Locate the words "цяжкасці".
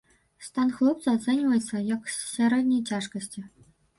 2.95-3.45